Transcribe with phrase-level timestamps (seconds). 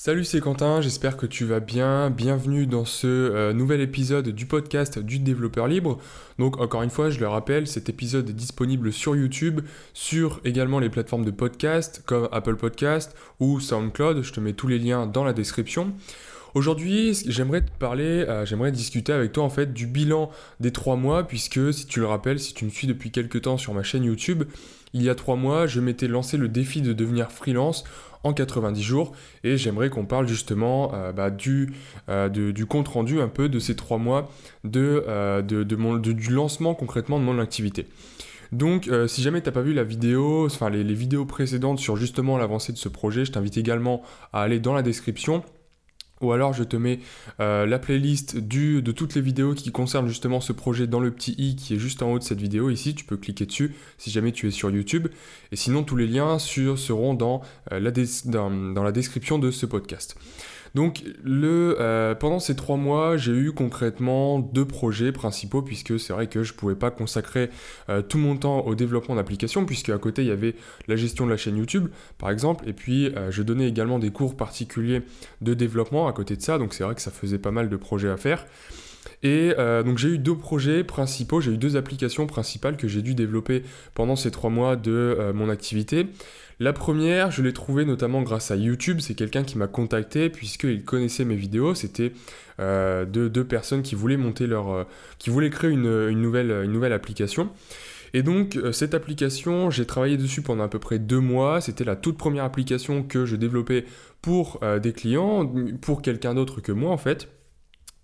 [0.00, 2.08] Salut, c'est Quentin, j'espère que tu vas bien.
[2.10, 5.98] Bienvenue dans ce euh, nouvel épisode du podcast du développeur libre.
[6.38, 9.62] Donc encore une fois, je le rappelle, cet épisode est disponible sur YouTube,
[9.94, 14.22] sur également les plateformes de podcast comme Apple Podcast ou SoundCloud.
[14.22, 15.92] Je te mets tous les liens dans la description.
[16.54, 20.96] Aujourd'hui, j'aimerais te parler, euh, j'aimerais discuter avec toi en fait du bilan des trois
[20.96, 23.82] mois, puisque si tu le rappelles, si tu me suis depuis quelques temps sur ma
[23.82, 24.44] chaîne YouTube,
[24.94, 27.84] il y a trois mois, je m'étais lancé le défi de devenir freelance
[28.24, 29.12] en 90 jours
[29.44, 31.74] et j'aimerais qu'on parle justement euh, bah, du,
[32.08, 34.30] euh, du compte rendu un peu de ces trois mois
[34.64, 35.04] de,
[35.42, 37.86] de, du lancement concrètement de mon activité.
[38.50, 42.38] Donc, si jamais tu n'as pas vu la vidéo, enfin les, vidéos précédentes sur justement
[42.38, 44.02] l'avancée de ce projet, je t'invite également
[44.32, 45.44] à aller dans la description.
[46.20, 47.00] Ou alors je te mets
[47.40, 51.34] euh, la playlist de toutes les vidéos qui concernent justement ce projet dans le petit
[51.38, 52.94] i qui est juste en haut de cette vidéo ici.
[52.94, 55.08] Tu peux cliquer dessus si jamais tu es sur YouTube.
[55.52, 57.90] Et sinon tous les liens sur, seront dans, euh,
[58.32, 60.16] dans la description de ce podcast.
[60.74, 66.12] Donc le, euh, pendant ces trois mois, j'ai eu concrètement deux projets principaux puisque c'est
[66.12, 67.50] vrai que je ne pouvais pas consacrer
[67.88, 70.54] euh, tout mon temps au développement d'applications puisque à côté il y avait
[70.86, 74.10] la gestion de la chaîne YouTube par exemple et puis euh, je donnais également des
[74.10, 75.02] cours particuliers
[75.40, 77.76] de développement à côté de ça donc c'est vrai que ça faisait pas mal de
[77.76, 78.46] projets à faire.
[79.24, 79.52] Et
[79.84, 83.64] donc j'ai eu deux projets principaux, j'ai eu deux applications principales que j'ai dû développer
[83.94, 86.06] pendant ces trois mois de mon activité.
[86.60, 88.98] La première, je l'ai trouvée notamment grâce à YouTube.
[89.00, 91.74] C'est quelqu'un qui m'a contacté puisqu'il connaissait mes vidéos.
[91.74, 92.12] C'était
[92.58, 94.84] euh, deux, personnes qui voulaient monter leur, euh,
[95.18, 97.50] qui voulaient créer une, nouvelle, application.
[98.12, 101.60] Et donc euh, cette application, j'ai travaillé dessus pendant à peu près deux mois.
[101.60, 103.84] C'était la toute première application que je développais
[104.20, 105.46] pour des clients,
[105.80, 107.28] pour quelqu'un d'autre que moi en fait.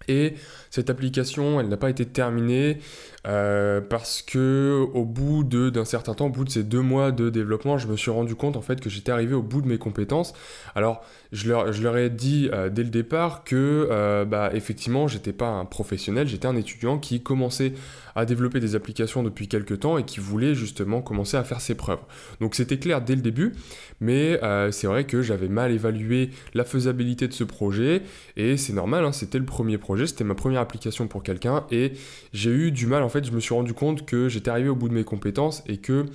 [0.07, 0.35] Et
[0.71, 2.79] cette application, elle n'a pas été terminée
[3.27, 7.31] euh, parce que au bout d'un certain temps, au bout de ces deux mois de
[7.31, 9.79] développement, je me suis rendu compte en fait que j'étais arrivé au bout de mes
[9.79, 10.35] compétences.
[10.75, 15.09] Alors, je leur, je leur ai dit euh, dès le départ que euh, bah, effectivement,
[15.09, 17.73] j'étais pas un professionnel, j'étais un étudiant qui commençait
[18.15, 21.75] à développer des applications depuis quelques temps et qui voulait justement commencer à faire ses
[21.75, 21.99] preuves.
[22.41, 23.55] Donc c'était clair dès le début,
[24.01, 24.39] mais
[24.71, 28.03] c'est vrai que j'avais mal évalué la faisabilité de ce projet
[28.37, 31.95] et c'est normal, hein, c'était le premier projet, c'était ma première application pour quelqu'un et
[32.33, 34.75] j'ai eu du mal en fait je me suis rendu compte que j'étais arrivé au
[34.75, 36.07] bout de mes compétences et que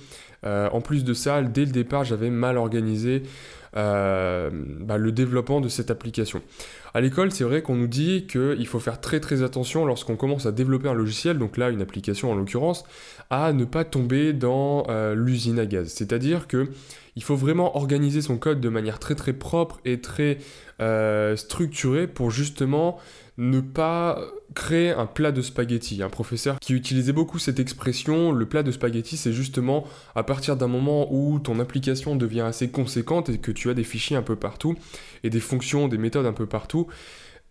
[0.44, 3.22] euh, en plus de ça dès le départ j'avais mal organisé
[3.76, 6.42] euh, bah, le développement de cette application.
[6.92, 10.44] À l'école, c'est vrai qu'on nous dit qu'il faut faire très très attention lorsqu'on commence
[10.44, 12.84] à développer un logiciel, donc là une application en l'occurrence,
[13.30, 15.86] à ne pas tomber dans euh, l'usine à gaz.
[15.86, 16.68] C'est-à-dire que
[17.14, 20.38] il faut vraiment organiser son code de manière très très propre et très
[21.36, 22.98] structurée pour justement
[23.40, 24.20] ne pas
[24.54, 26.02] créer un plat de spaghetti.
[26.02, 29.84] Un professeur qui utilisait beaucoup cette expression, le plat de spaghetti, c'est justement
[30.14, 33.84] à partir d'un moment où ton application devient assez conséquente et que tu as des
[33.84, 34.74] fichiers un peu partout
[35.24, 36.88] et des fonctions, des méthodes un peu partout,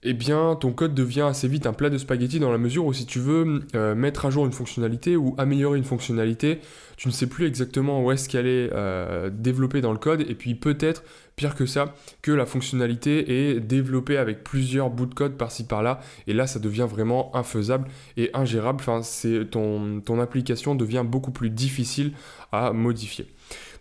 [0.03, 2.93] eh bien ton code devient assez vite un plat de spaghetti dans la mesure où
[2.93, 6.59] si tu veux euh, mettre à jour une fonctionnalité ou améliorer une fonctionnalité,
[6.97, 10.35] tu ne sais plus exactement où est-ce qu'elle est euh, développée dans le code et
[10.35, 11.03] puis peut-être
[11.39, 16.01] pire que ça que la fonctionnalité est développée avec plusieurs bouts de code par-ci par-là
[16.27, 18.79] et là ça devient vraiment infaisable et ingérable.
[18.81, 22.11] Enfin, c'est ton, ton application devient beaucoup plus difficile
[22.51, 23.25] à modifier.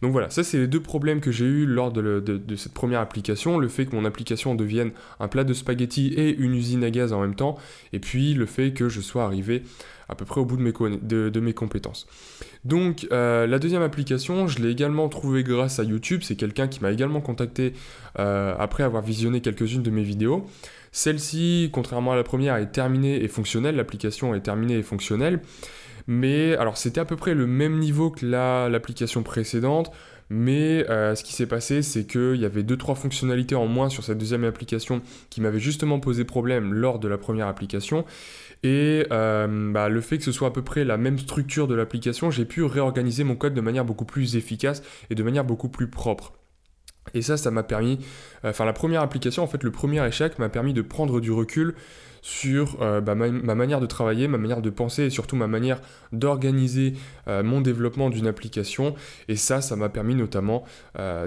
[0.03, 3.59] Donc voilà, ça c'est les deux problèmes que j'ai eu lors de, cette première application.
[3.59, 7.13] Le fait que mon application devienne un plat de spaghettis et une usine à gaz
[7.13, 7.59] en même temps.
[7.93, 9.65] Et puis le fait que je sois arrivé
[10.09, 12.07] à peu près au bout de mes, compétences.
[12.65, 16.23] Donc euh, la deuxième application, je l'ai également trouvée grâce à YouTube.
[16.23, 17.75] C'est quelqu'un qui m'a également contacté
[18.19, 20.47] euh, après avoir visionné quelques-unes de mes vidéos.
[20.93, 23.77] Celle-ci, contrairement à la première, est terminée et fonctionnelle.
[23.77, 25.41] L'application est terminée et fonctionnelle.
[26.09, 29.93] Mais alors c'était à peu près le même niveau que l'application précédente.
[30.31, 34.05] Mais euh, ce qui s'est passé, c'est qu'il y avait 2-3 fonctionnalités en moins sur
[34.05, 38.05] cette deuxième application qui m'avaient justement posé problème lors de la première application.
[38.63, 41.75] Et euh, bah, le fait que ce soit à peu près la même structure de
[41.75, 45.69] l'application, j'ai pu réorganiser mon code de manière beaucoup plus efficace et de manière beaucoup
[45.69, 46.38] plus propre.
[47.15, 47.99] Et ça, ça m'a permis,
[48.45, 51.31] euh, enfin la première application, en fait le premier échec m'a permis de prendre du
[51.31, 51.75] recul
[52.21, 55.81] sur euh, bah, ma, manière de travailler, ma manière de penser et surtout ma manière
[56.13, 56.95] d'organiser
[57.29, 58.95] euh, mon développement d'une application.
[59.29, 60.65] Et ça, ça m'a permis notamment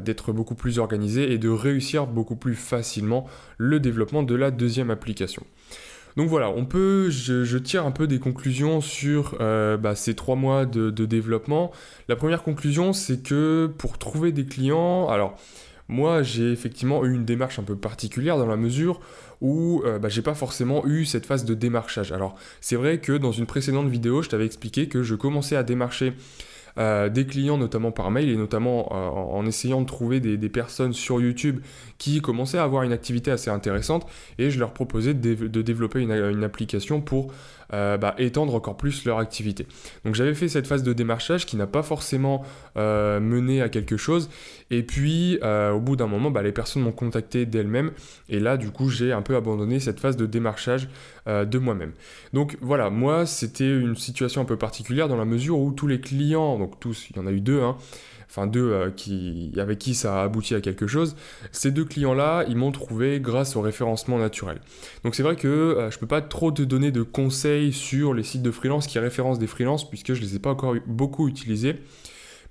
[0.03, 3.25] d'être beaucoup plus organisé et de réussir beaucoup plus facilement
[3.57, 5.45] le développement de la deuxième application.
[6.17, 10.65] Donc voilà, on peut, je, tire un peu des conclusions sur bah, ces trois mois
[10.65, 11.71] de, de, développement.
[12.09, 15.37] La première conclusion, c'est que pour trouver des clients, alors
[15.91, 19.01] moi, j'ai effectivement eu une démarche un peu particulière dans la mesure
[19.41, 22.13] où euh, bah, j'ai pas forcément eu cette phase de démarchage.
[22.13, 25.63] Alors, c'est vrai que dans une précédente vidéo, je t'avais expliqué que je commençais à
[25.63, 26.13] démarcher
[26.77, 30.93] euh, des clients, notamment par mail, et notamment euh, en, essayant de trouver des, personnes
[30.93, 31.59] sur YouTube
[31.97, 34.07] qui commençaient à avoir une activité assez intéressante,
[34.37, 37.33] et je leur proposais de, développer une, application pour
[37.73, 39.67] euh, bah, étendre encore plus leur activité.
[40.05, 42.43] Donc j'avais fait cette phase de démarchage qui n'a pas forcément
[42.75, 44.29] mené à quelque chose,
[44.69, 47.91] et puis au bout d'un moment, bah, les personnes m'ont contacté d'elles-mêmes,
[48.29, 50.89] et là du coup j'ai un peu abandonné cette phase de démarchage
[51.27, 51.91] de moi-même.
[52.33, 55.99] Donc voilà, moi c'était une situation un peu particulière dans la mesure où tous les
[55.99, 57.77] clients donc tous, il y en a eu deux, hein.
[58.29, 58.89] enfin deux euh,
[59.57, 61.15] avec qui ça a abouti à quelque chose.
[61.51, 64.59] Ces deux clients-là, ils m'ont trouvé grâce au référencement naturel.
[65.03, 68.13] Donc c'est vrai que euh, je ne peux pas trop te donner de conseils sur
[68.13, 70.75] les sites de freelance qui référencent des freelances puisque je ne les ai pas encore
[70.87, 71.75] beaucoup utilisés.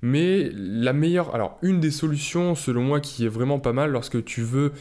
[0.02, 4.24] Mais la meilleure, alors une des solutions selon moi qui est vraiment pas mal lorsque
[4.24, 4.72] tu veux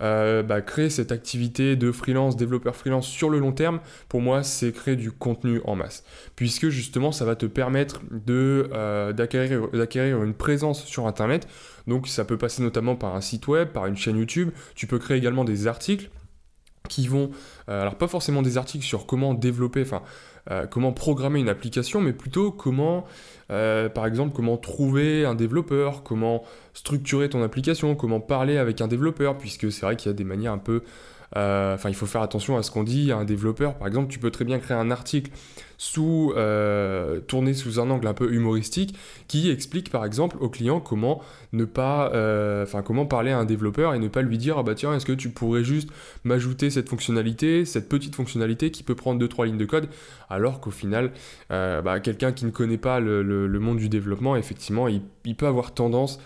[0.00, 4.42] euh, bah, créer cette activité de freelance, développeur freelance sur le long terme, pour moi,
[4.42, 6.04] c'est créer du contenu en masse.
[6.36, 11.48] Puisque justement, ça va te permettre euh, d'acquérir une présence sur Internet.
[11.86, 14.50] Donc ça peut passer notamment par un site web, par une chaîne YouTube.
[14.74, 16.10] Tu peux créer également des articles
[16.88, 17.30] qui vont,
[17.68, 20.02] euh, alors pas forcément des articles sur comment développer, enfin
[20.70, 23.04] comment programmer une application, mais plutôt comment
[23.50, 26.42] euh, par exemple, comment trouver un développeur, comment
[26.74, 30.24] structurer ton application, comment parler avec un développeur, puisque c'est vrai qu'il y a des
[30.24, 33.24] manières un peu euh, enfin, il faut faire attention à ce qu'on dit à un
[33.24, 33.74] développeur.
[33.74, 35.30] Par exemple, tu peux très bien créer un article
[35.78, 38.96] sous, euh, tourné sous un angle un peu humoristique
[39.28, 41.22] qui explique par exemple au client comment
[41.52, 44.62] ne pas, euh, enfin comment parler à un développeur et ne pas lui dire ah
[44.64, 45.88] bah tiens est-ce que tu pourrais juste
[46.24, 49.88] m'ajouter cette fonctionnalité, cette petite fonctionnalité qui peut prendre 2-3 lignes de code,
[50.28, 51.12] alors qu'au final
[51.48, 56.18] bah, quelqu'un qui ne connaît pas le, monde du développement effectivement il peut avoir tendance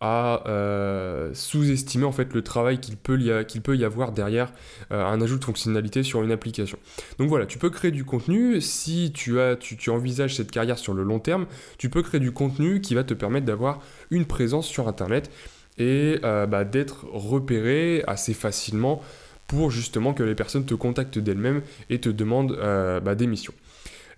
[0.00, 4.52] à euh, sous-estimer en fait le travail qu'il peut, qu'il peut, y avoir derrière
[4.92, 6.78] euh, un ajout de fonctionnalité sur une application.
[7.18, 8.60] Donc voilà, tu peux créer du contenu.
[8.62, 12.32] Si tu, as, tu, envisages cette carrière sur le long terme, tu peux créer du
[12.32, 13.80] contenu qui va te permettre d'avoir
[14.10, 15.30] une présence sur Internet
[15.76, 19.02] et euh, bah, d'être repéré assez facilement
[19.46, 22.56] pour justement que les personnes te contactent d'elles-mêmes et te demandent
[23.02, 23.54] bah, des missions.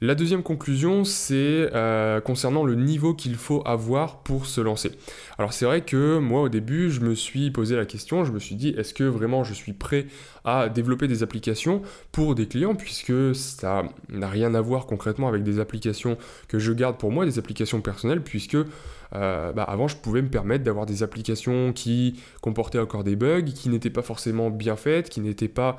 [0.05, 4.91] La deuxième conclusion, c'est euh, concernant le niveau qu'il faut avoir pour se lancer.
[5.39, 8.41] Alors c'est vrai que moi au début, je me suis posé la question, je me
[8.41, 10.07] suis dit, est-ce que vraiment je suis prêt
[10.45, 15.45] à développer des applications pour des clients, puisque ça n'a rien à voir concrètement avec
[15.45, 16.19] des applications
[16.49, 20.31] que je garde pour moi, des applications personnelles, puisque euh, bah, avant je pouvais me
[20.31, 25.11] permettre d'avoir des applications qui comportaient encore des bugs, qui n'étaient pas forcément bien faites,
[25.11, 25.79] qui n'étaient pas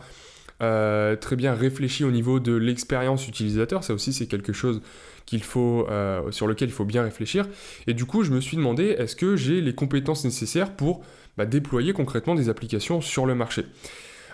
[0.62, 3.84] euh, très bien réfléchi au niveau de l'expérience utilisateur.
[3.84, 4.82] Ça aussi, c'est quelque chose
[5.26, 7.48] qu'il faut, euh, sur lequel il faut bien réfléchir.
[7.88, 11.04] Et du coup, je me suis demandé, est-ce que j'ai les compétences nécessaires pour
[11.38, 13.66] bah, déployer concrètement des applications sur le marché?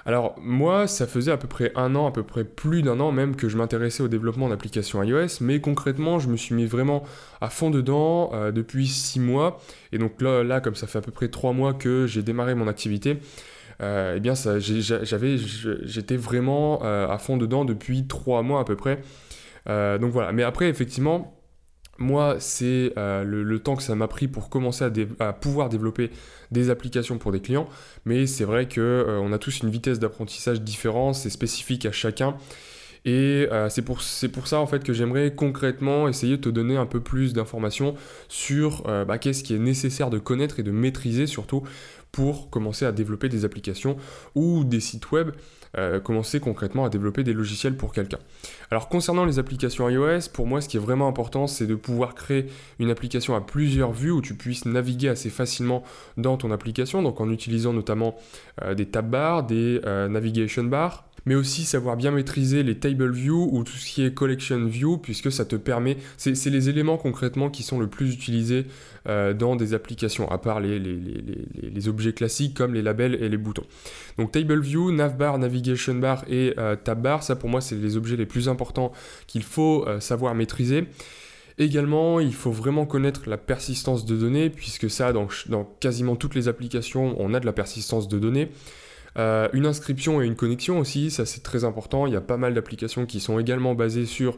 [0.05, 3.11] Alors moi, ça faisait à peu près un an, à peu près plus d'un an
[3.11, 7.03] même que je m'intéressais au développement d'applications iOS, mais concrètement, je me suis mis vraiment
[7.41, 9.61] à fond dedans euh, depuis six mois.
[9.91, 12.55] Et donc là, là, comme ça fait à peu près trois mois que j'ai démarré
[12.55, 13.19] mon activité,
[13.81, 15.37] euh, eh bien, j'avais,
[15.83, 19.01] j'étais vraiment euh, à fond dedans depuis trois mois à peu près.
[19.67, 20.31] Euh, donc voilà.
[20.31, 21.35] Mais après, effectivement,
[21.97, 24.85] moi, c'est le, temps que ça m'a pris pour commencer
[25.19, 26.11] à, pouvoir développer
[26.51, 27.67] des applications pour des clients.
[28.05, 32.35] Mais c'est vrai qu'on on a tous une vitesse d'apprentissage différente, c'est spécifique à chacun.
[33.05, 34.01] Et c'est pour,
[34.33, 37.95] pour, ça en fait que j'aimerais concrètement essayer de te donner un peu plus d'informations
[38.29, 41.63] sur bah, qu'est-ce qui est nécessaire de connaître et de maîtriser surtout
[42.11, 43.97] pour commencer à développer des applications
[44.35, 45.31] ou des sites web,
[45.77, 48.17] euh, commencer concrètement à développer des logiciels pour quelqu'un.
[48.71, 52.15] Alors concernant les applications iOS, pour moi ce qui est vraiment important c'est de pouvoir
[52.15, 52.47] créer
[52.79, 55.83] une application à plusieurs vues où tu puisses naviguer assez facilement
[56.17, 58.15] dans ton application, donc en utilisant notamment
[58.63, 63.11] euh, des tab bars, des euh, navigation bars, mais aussi savoir bien maîtriser les table
[63.11, 66.97] view ou tout ce qui est collection view, puisque ça te permet, c'est les éléments
[66.97, 68.65] concrètement qui sont le plus utilisés
[69.09, 73.63] euh, dans des applications, à part les, objets classiques comme les labels et les boutons.
[74.19, 77.97] Donc table view, navbar, navigation bar et euh, tab bar, ça pour moi c'est les
[77.97, 78.91] objets les plus importants
[79.25, 80.85] qu'il faut euh, savoir maîtriser.
[81.57, 85.27] Également, il faut vraiment connaître la persistance de données, puisque ça, dans
[85.81, 88.49] quasiment toutes les applications, on a de la persistance de données.
[89.17, 92.05] Euh, une inscription et une connexion aussi, ça c'est très important.
[92.05, 94.37] Il y a pas mal d'applications qui sont également basées sur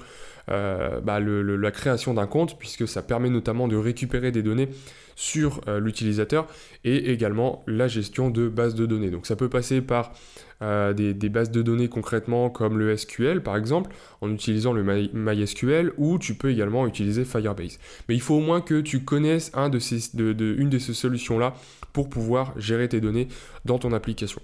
[0.50, 4.70] euh, bah, la création d'un compte, puisque ça permet notamment de récupérer des données
[5.16, 6.48] sur euh, l'utilisateur
[6.84, 9.12] et également la gestion de bases de données.
[9.12, 10.14] Donc ça peut passer par
[10.62, 13.90] des, bases de données concrètement comme le SQL par exemple,
[14.22, 17.80] en utilisant le MySQL, ou tu peux également utiliser Firebase.
[18.08, 21.56] Mais il faut au moins que tu connaisses un de ces, une de ces solutions-là
[21.94, 23.28] pour pouvoir gérer tes données
[23.66, 24.42] dans ton application.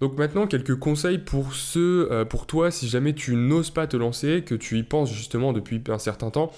[0.00, 3.96] Donc maintenant, quelques conseils pour ceux, euh, pour toi, si jamais tu n'oses pas te
[3.96, 6.52] lancer, que tu y penses justement depuis un certain temps,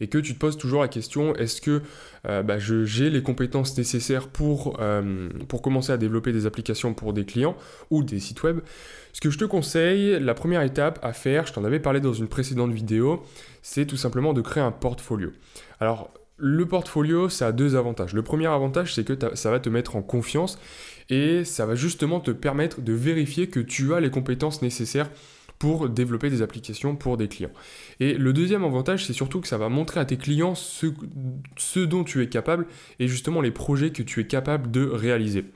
[0.00, 1.82] et que tu te poses toujours la question, est-ce que
[2.26, 7.12] euh, bah, j'ai les compétences nécessaires pour, euh, pour commencer à développer des applications pour
[7.12, 7.56] des clients
[7.90, 8.60] ou des sites web?
[9.12, 12.12] Ce que je te conseille, la première étape à faire, je t'en avais parlé dans
[12.12, 13.22] une précédente vidéo,
[13.62, 15.30] c'est tout simplement de créer un portfolio.
[15.80, 18.12] Alors, le portfolio, ça a deux avantages.
[18.12, 20.58] Le premier avantage, c'est que ça va te mettre en confiance
[21.08, 25.10] et ça va justement te permettre de vérifier que tu as les compétences nécessaires
[25.58, 27.52] pour développer des applications pour des clients.
[28.00, 32.04] Et le deuxième avantage, c'est surtout que ça va montrer à tes clients ce, dont
[32.04, 32.66] tu es capable
[32.98, 35.46] et justement les projets que tu es capable de réaliser.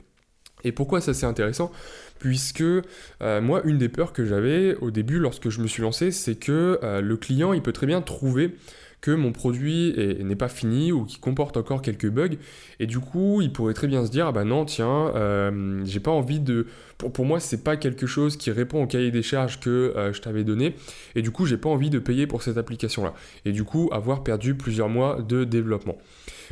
[0.64, 1.70] Et pourquoi ça c'est intéressant?
[2.18, 6.10] Puisque euh, moi, une des peurs que j'avais au début lorsque je me suis lancé,
[6.10, 8.56] c'est que euh, le client, il peut très bien trouver
[9.00, 12.36] que mon produit n'est pas fini ou qui comporte encore quelques bugs.
[12.78, 16.00] Et du coup, il pourrait très bien se dire, ah bah non, tiens, euh, j'ai
[16.00, 16.66] pas envie de...
[16.98, 20.12] Pour, pour moi, c'est pas quelque chose qui répond au cahier des charges que euh,
[20.12, 20.74] je t'avais donné.
[21.14, 23.14] Et du coup, j'ai pas envie de payer pour cette application-là.
[23.44, 25.98] Et du coup, avoir perdu plusieurs mois de développement.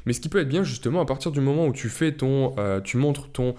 [0.07, 2.55] Mais ce qui peut être bien justement à partir du moment où tu fais ton,
[2.59, 3.55] euh, tu montres ton,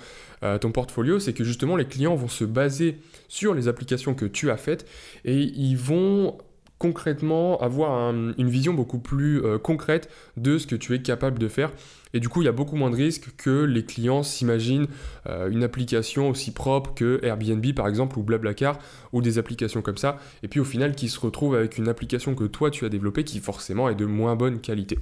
[0.62, 4.50] ton portfolio, c'est que justement les clients vont se baser sur les applications que tu
[4.50, 4.88] as faites
[5.26, 6.38] et ils vont
[6.80, 11.48] concrètement avoir une vision beaucoup plus euh, concrète de ce que tu es capable de
[11.48, 11.72] faire.
[12.14, 14.88] Et du coup, il y a beaucoup moins de risques que les clients s'imaginent
[15.28, 18.80] euh, une application aussi propre que Airbnb par exemple ou Blablacar
[19.14, 20.18] ou des applications comme ça.
[20.42, 23.24] Et puis au final, qui se retrouvent avec une application que toi tu as développée
[23.24, 24.98] qui forcément est de moins bonne qualité.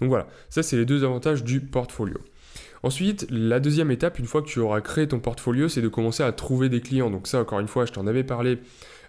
[0.00, 2.18] Donc voilà, ça c'est les deux avantages du portfolio.
[2.82, 6.22] Ensuite, la deuxième étape, une fois que tu auras créé ton portfolio, c'est de commencer
[6.22, 7.10] à trouver des clients.
[7.10, 8.58] Donc ça, encore une fois, je t'en avais parlé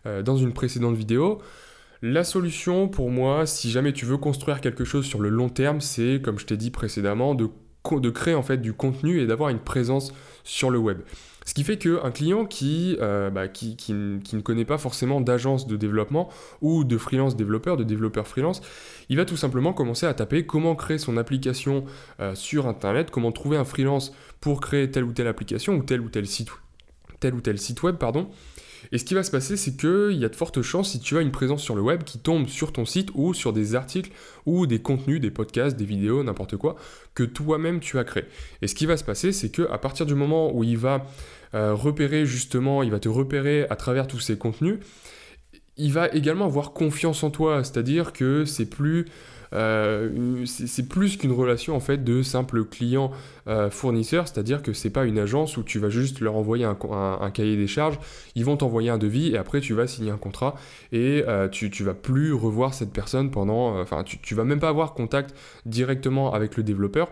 [0.05, 1.39] euh, dans une précédente vidéo.
[2.01, 5.81] La solution pour moi, si jamais tu veux construire quelque chose sur le long terme,
[5.81, 7.49] c'est, comme je t'ai dit précédemment, de,
[8.09, 10.13] créer en fait du contenu et d'avoir une présence
[10.45, 10.99] sur le web.
[11.45, 15.75] Ce qui fait qu'un client qui, euh, bah, qui, ne connaît pas forcément d'agence de
[15.75, 16.29] développement
[16.61, 18.61] ou de freelance développeur, de développeur freelance,
[19.09, 21.83] il va tout simplement commencer à taper comment créer son application
[22.21, 25.99] euh, sur Internet, comment trouver un freelance pour créer telle ou telle application ou tel
[25.99, 26.49] ou tel site,
[27.19, 28.29] tel ou tel site web, pardon.
[28.91, 31.17] Et ce qui va se passer, c'est qu'il y a de fortes chances, si tu
[31.17, 34.11] as une présence sur le web, qui tombe sur ton site ou sur des articles
[34.45, 36.75] ou des contenus, des podcasts, des vidéos, n'importe quoi,
[37.13, 38.25] que toi-même tu as créé.
[38.61, 41.05] Et ce qui va se passer, c'est qu'à partir du moment où il va
[41.53, 44.79] euh, repérer justement, il va te repérer à travers tous ces contenus,
[45.77, 49.05] il va également avoir confiance en toi, c'est-à-dire que c'est plus
[49.53, 53.11] euh, c'est plus qu'une relation en fait de simple client
[53.47, 56.75] euh, fournisseur, c'est-à-dire que c'est pas une agence où tu vas juste leur envoyer un,
[57.31, 57.99] cahier des charges,
[58.35, 60.55] ils vont t'envoyer un devis et après tu vas signer un contrat
[60.91, 64.59] et euh, tu, tu vas plus revoir cette personne pendant, enfin tu, tu vas même
[64.59, 67.11] pas avoir contact directement avec le développeur.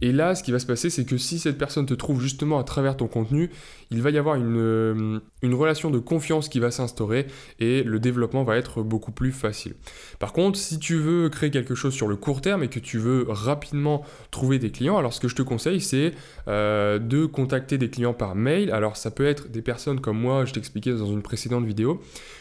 [0.00, 2.58] Et là, ce qui va se passer, c'est que si cette personne te trouve justement
[2.60, 3.50] à travers ton contenu,
[3.90, 7.26] il va y avoir une, euh, une relation de confiance qui va s'instaurer
[7.58, 9.74] et le développement va être beaucoup plus facile.
[10.20, 12.98] Par contre, si tu veux créer quelque chose sur le court terme et que tu
[12.98, 16.12] veux rapidement trouver des clients, alors ce que je te conseille, c'est
[16.46, 18.70] euh, de contacter des clients par mail.
[18.70, 22.00] Alors ça peut être des personnes comme moi, je t'expliquais dans une précédente vidéo.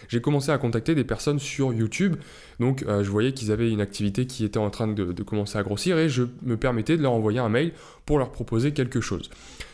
[0.10, 2.18] J'ai commencé à contacter des personnes sur YouTube.
[2.60, 5.64] Donc euh, je voyais qu'ils avaient une activité qui était en train de, commencer à
[5.64, 7.74] grossir et je me permettais de leur envoyer un mail
[8.06, 9.30] pour leur proposer quelque chose.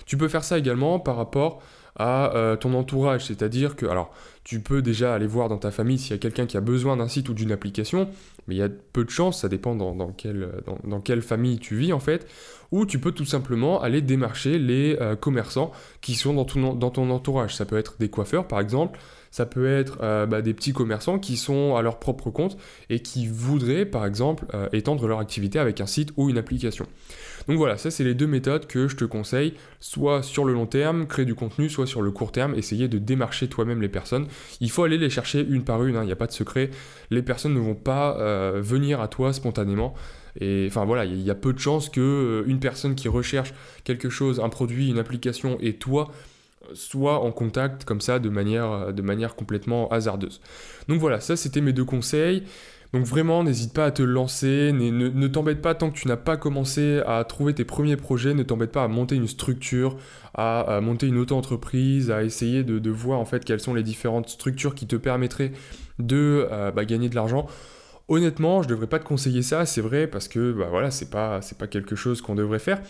[0.06, 1.62] Tu peux faire ça également par rapport
[1.96, 4.12] à euh, ton entourage, c'est-à-dire que, alors,
[4.44, 6.98] tu peux déjà aller voir dans ta famille s'il y a quelqu'un qui a besoin
[6.98, 8.10] d'un site ou d'une application,
[8.48, 12.00] mais il y a peu de chances, ça dépend dans, quelle, famille tu vis en
[12.00, 12.28] fait,
[12.72, 15.72] ou tu peux tout simplement aller démarcher les euh, commerçants
[16.02, 16.46] qui sont dans
[16.90, 17.56] ton entourage.
[17.56, 19.00] Ça peut être des coiffeurs par exemple,
[19.34, 22.56] ça peut être euh, bah, des petits commerçants qui sont à leur propre compte
[22.92, 26.86] et qui voudraient par exemple étendre leur activité avec un site ou une application.
[27.48, 30.68] Donc voilà, ça c'est les deux méthodes que je te conseille, soit sur le long
[30.68, 34.28] terme, créer du contenu, soit sur le court terme, essayer de démarcher toi-même les personnes.
[34.62, 36.70] Il faut aller les chercher une par une, hein, il n'y a pas de secret.
[37.10, 39.94] Les personnes ne vont pas euh, venir à toi spontanément.
[40.40, 43.54] Et enfin voilà, il y, a peu de chances que euh, une personne qui recherche
[43.84, 46.12] quelque chose, un produit, une application, et toi
[46.74, 50.42] soit en contact comme ça de manière, de manière complètement hasardeuse.
[50.88, 52.44] Donc voilà, ça c'était mes deux conseils.
[52.94, 56.38] Donc vraiment, n'hésite pas à te lancer, ne, t'embête pas tant que tu n'as pas
[56.38, 59.98] commencé à trouver tes premiers projets, ne t'embête pas à monter une structure,
[60.36, 64.76] à, monter une auto-entreprise, à essayer de, voir en fait quelles sont les différentes structures
[64.76, 65.54] qui te permettraient
[65.98, 67.48] de euh, bah, gagner de l'argent.
[68.10, 71.40] Honnêtement, je devrais pas te conseiller ça, c'est vrai, parce que bah voilà, c'est pas,
[71.72, 72.82] quelque chose qu'on devrait faire.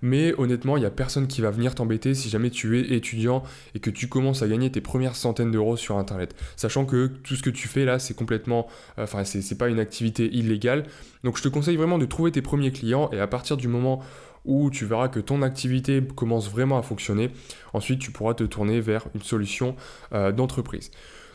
[0.00, 3.42] Mais honnêtement, il y a personne qui va venir t'embêter si jamais tu es étudiant
[3.74, 6.36] et que tu commences à gagner tes premières centaines d'euros sur internet.
[6.54, 8.68] Sachant que tout ce que tu fais là, c'est complètement.
[8.96, 10.84] Enfin, c'est, c'est pas une activité illégale.
[11.24, 14.00] Donc je te conseille vraiment de trouver tes premiers clients et à partir du moment
[14.44, 17.30] où tu verras que ton activité commence vraiment à fonctionner,
[17.72, 19.76] ensuite tu pourras te tourner vers une solution
[20.12, 20.90] euh, d'entreprise.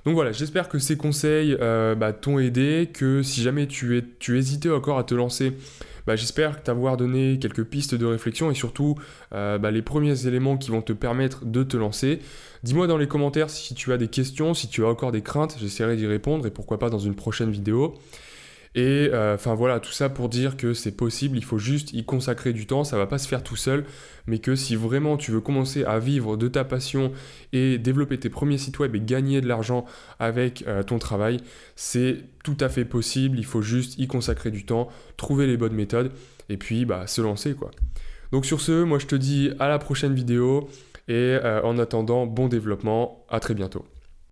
[0.06, 4.70] Donc voilà, j'espère que ces conseils euh, bah, t'ont aidé, que si jamais tu, hésitais
[4.70, 5.54] encore à te lancer,
[6.06, 8.96] bah, j'espère t'avoir donné quelques pistes de réflexion et surtout
[9.34, 12.20] euh, bah, les premiers éléments qui vont te permettre de te lancer.
[12.62, 15.58] Dis-moi dans les commentaires si tu as des questions, si tu as encore des craintes,
[15.60, 17.96] j'essaierai d'y répondre et pourquoi pas dans une prochaine vidéo.
[18.76, 22.04] Et euh, enfin voilà, tout ça pour dire que c'est possible, il faut juste y
[22.04, 23.86] consacrer du temps, ça va pas se faire tout seul,
[24.28, 27.14] mais que si vraiment tu veux commencer à vivre de ta passion
[27.54, 29.86] et développer tes premiers sites web et gagner de l'argent
[30.20, 31.38] avec euh, ton travail,
[31.78, 35.74] c'est tout à fait possible, il faut juste y consacrer du temps, trouver les bonnes
[35.74, 36.12] méthodes
[36.50, 37.72] et puis bah, se lancer quoi.
[38.34, 40.68] Donc sur ce, moi je te dis à la prochaine vidéo
[41.08, 43.86] et euh, en attendant, bon développement, à très bientôt.